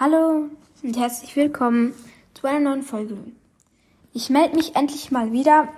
Hallo 0.00 0.50
und 0.82 0.98
herzlich 0.98 1.36
willkommen 1.36 1.94
zu 2.34 2.48
einer 2.48 2.58
neuen 2.58 2.82
Folge. 2.82 3.16
Ich 4.12 4.28
melde 4.28 4.56
mich 4.56 4.74
endlich 4.74 5.12
mal 5.12 5.30
wieder. 5.30 5.68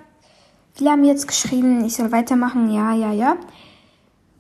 Viele 0.73 0.93
haben 0.93 1.05
jetzt 1.05 1.29
geschrieben, 1.29 1.85
ich 1.85 1.97
soll 1.97 2.13
weitermachen. 2.13 2.73
Ja, 2.73 2.95
ja, 2.95 3.13
ja. 3.13 3.37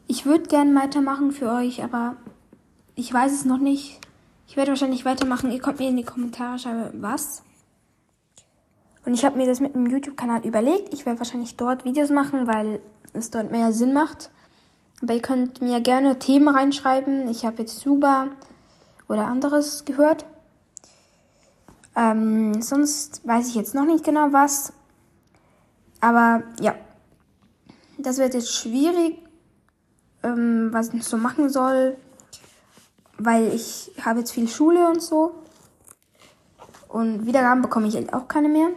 Ich 0.07 0.25
würde 0.25 0.45
gerne 0.45 0.75
weitermachen 0.75 1.31
für 1.31 1.53
euch, 1.53 1.85
aber 1.85 2.17
ich 2.95 3.13
weiß 3.13 3.31
es 3.31 3.45
noch 3.45 3.59
nicht. 3.59 4.01
Ich 4.49 4.57
werde 4.57 4.71
wahrscheinlich 4.71 5.05
weitermachen. 5.05 5.51
Ihr 5.53 5.59
könnt 5.59 5.79
mir 5.79 5.91
in 5.91 5.99
die 5.99 6.05
Kommentare 6.05 6.59
schreiben, 6.59 7.03
was. 7.03 7.43
Und 9.05 9.13
ich 9.13 9.27
habe 9.27 9.37
mir 9.37 9.47
das 9.47 9.61
mit 9.61 9.75
dem 9.75 9.91
YouTube-Kanal 9.91 10.47
überlegt. 10.47 10.95
Ich 10.95 11.05
werde 11.05 11.19
wahrscheinlich 11.19 11.55
dort 11.59 11.85
Videos 11.85 12.09
machen, 12.09 12.47
weil 12.47 12.81
es 13.13 13.31
dort 13.31 13.51
mehr 13.51 13.73
Sinn 13.73 13.93
macht. 13.93 14.31
Aber 15.03 15.13
ihr 15.13 15.21
könnt 15.21 15.61
mir 15.61 15.83
gerne 15.83 16.19
Themen 16.19 16.49
reinschreiben. 16.49 17.29
Ich 17.29 17.45
habe 17.45 17.59
jetzt 17.59 17.79
Suba 17.81 18.29
oder 19.09 19.27
anderes 19.27 19.85
gehört. 19.85 20.27
Ähm, 21.95 22.61
sonst 22.61 23.27
weiß 23.27 23.49
ich 23.49 23.55
jetzt 23.55 23.75
noch 23.75 23.87
nicht 23.87 24.05
genau 24.05 24.33
was. 24.33 24.73
Aber 26.01 26.43
ja, 26.61 26.75
das 27.99 28.19
wird 28.19 28.35
jetzt 28.35 28.55
schwierig, 28.55 29.19
ähm, 30.23 30.69
was 30.73 30.93
ich 30.93 31.05
so 31.05 31.17
machen 31.17 31.49
soll, 31.49 31.97
weil 33.19 33.53
ich 33.55 33.93
habe 34.05 34.21
jetzt 34.21 34.33
viel 34.33 34.49
Schule 34.49 34.89
und 34.89 35.01
so. 35.01 35.35
Und 36.89 37.27
Wiedergaben 37.27 37.63
bekomme 37.63 37.89
ich 37.89 37.97
halt 37.97 38.13
auch 38.13 38.29
keine 38.29 38.49
mehr. 38.49 38.69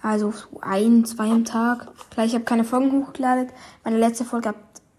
Also 0.00 0.30
so 0.30 0.60
ein, 0.60 1.04
zwei 1.04 1.30
am 1.30 1.44
Tag. 1.44 1.88
Klar, 2.10 2.26
ich 2.26 2.34
habe 2.34 2.44
keine 2.44 2.64
Folgen 2.64 2.92
hochgeladen. 2.92 3.48
Meine 3.84 3.98
letzte 3.98 4.24
Folge 4.24 4.50
hat 4.50 4.56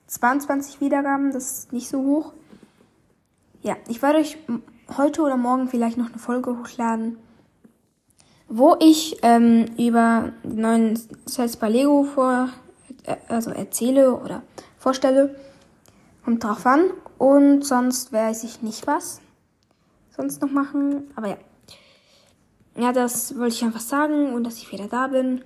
22 0.08 0.82
Wiedergaben, 0.82 1.32
das 1.32 1.52
ist 1.52 1.74
nicht 1.74 1.88
so 1.88 2.00
hoch. 2.00 2.34
Ja, 3.62 3.78
ich 3.88 4.02
werde 4.02 4.20
euch 4.20 4.38
heute 4.98 5.22
oder 5.22 5.38
morgen 5.38 5.68
vielleicht 5.68 5.98
noch 5.98 6.10
eine 6.10 6.20
Folge 6.20 6.58
hochladen, 6.58 7.18
wo 8.48 8.76
ich 8.80 9.18
ähm, 9.22 9.66
über 9.78 10.34
die 10.44 10.62
neuen 10.62 11.00
Sets 11.26 11.58
bei 11.58 11.70
Lego 11.70 12.04
vor, 12.04 12.50
äh, 13.04 13.18
also 13.28 13.52
erzähle 13.52 14.16
oder 14.16 14.44
vorstelle. 14.78 15.36
Kommt 16.24 16.44
drauf 16.44 16.66
an. 16.66 16.92
Und 17.18 17.66
sonst 17.66 18.14
weiß 18.14 18.46
ich 18.46 18.62
nicht 18.62 18.88
was 18.88 19.20
sonst 20.20 20.42
noch 20.42 20.52
machen. 20.52 21.10
Aber 21.16 21.30
ja. 21.30 21.38
Ja, 22.78 22.92
das 22.92 23.38
wollte 23.38 23.56
ich 23.56 23.64
einfach 23.64 23.80
sagen 23.80 24.34
und 24.34 24.44
dass 24.44 24.58
ich 24.58 24.72
wieder 24.72 24.88
da 24.88 25.08
bin. 25.08 25.44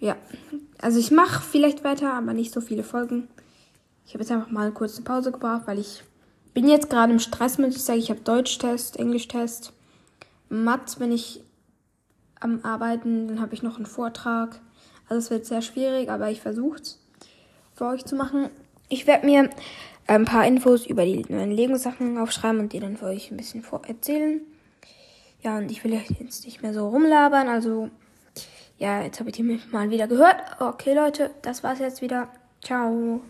Ja, 0.00 0.16
also 0.80 0.98
ich 0.98 1.10
mache 1.10 1.42
vielleicht 1.42 1.82
weiter, 1.82 2.12
aber 2.12 2.32
nicht 2.34 2.52
so 2.52 2.60
viele 2.60 2.84
Folgen. 2.84 3.28
Ich 4.06 4.14
habe 4.14 4.22
jetzt 4.22 4.30
einfach 4.30 4.50
mal 4.50 4.62
eine 4.62 4.72
kurze 4.72 5.02
Pause 5.02 5.32
gebraucht, 5.32 5.62
weil 5.66 5.78
ich 5.78 6.04
bin 6.58 6.68
jetzt 6.68 6.90
gerade 6.90 7.12
im 7.12 7.20
Stress, 7.20 7.56
muss 7.58 7.76
ich 7.76 7.84
sagen. 7.84 8.00
Ich 8.00 8.10
habe 8.10 8.20
Deutsch-Test, 8.20 8.98
Englisch-Test, 8.98 9.72
Mathe 10.48 10.98
bin 10.98 11.12
ich 11.12 11.40
am 12.40 12.64
Arbeiten, 12.64 13.28
dann 13.28 13.40
habe 13.40 13.54
ich 13.54 13.62
noch 13.62 13.76
einen 13.76 13.86
Vortrag. 13.86 14.60
Also 15.08 15.18
es 15.18 15.30
wird 15.30 15.46
sehr 15.46 15.62
schwierig, 15.62 16.10
aber 16.10 16.30
ich 16.30 16.40
versuche 16.40 16.80
es 16.80 16.98
für 17.74 17.86
euch 17.86 18.04
zu 18.04 18.16
machen. 18.16 18.50
Ich 18.88 19.06
werde 19.06 19.24
mir 19.24 19.50
ein 20.08 20.24
paar 20.24 20.46
Infos 20.46 20.84
über 20.84 21.04
die 21.04 21.24
neuen 21.28 21.52
Lego-Sachen 21.52 22.18
aufschreiben 22.18 22.58
und 22.58 22.72
die 22.72 22.80
dann 22.80 22.96
für 22.96 23.06
euch 23.06 23.30
ein 23.30 23.36
bisschen 23.36 23.62
erzählen. 23.86 24.40
Ja, 25.44 25.58
und 25.58 25.70
ich 25.70 25.84
will 25.84 25.92
jetzt 25.92 26.44
nicht 26.44 26.62
mehr 26.62 26.74
so 26.74 26.88
rumlabern, 26.88 27.46
also 27.46 27.88
ja, 28.78 29.02
jetzt 29.02 29.20
habe 29.20 29.30
ich 29.30 29.36
die 29.36 29.60
mal 29.70 29.90
wieder 29.90 30.08
gehört. 30.08 30.36
Okay, 30.58 30.92
Leute, 30.92 31.30
das 31.42 31.62
war's 31.62 31.78
jetzt 31.78 32.02
wieder. 32.02 32.28
Ciao. 32.64 33.20